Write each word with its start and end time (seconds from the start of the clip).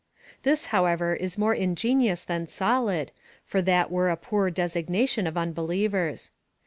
^ 0.39 0.41
This, 0.41 0.65
how 0.73 0.87
ever, 0.87 1.13
is 1.13 1.37
more 1.37 1.53
ingenious 1.53 2.25
than 2.25 2.47
solid, 2.47 3.11
for 3.45 3.61
that 3.61 3.91
were 3.91 4.09
a 4.09 4.17
poor 4.17 4.49
de 4.49 4.63
signation 4.67 5.27
of 5.27 5.37
unbelievers. 5.37 6.31